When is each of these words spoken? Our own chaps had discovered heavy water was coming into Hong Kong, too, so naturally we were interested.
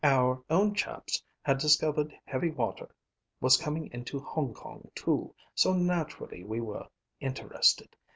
Our 0.03 0.43
own 0.49 0.73
chaps 0.73 1.21
had 1.43 1.59
discovered 1.59 2.11
heavy 2.25 2.49
water 2.49 2.89
was 3.39 3.55
coming 3.57 3.91
into 3.93 4.19
Hong 4.19 4.51
Kong, 4.51 4.89
too, 4.95 5.35
so 5.53 5.73
naturally 5.73 6.43
we 6.43 6.59
were 6.59 6.87
interested. 7.19 7.95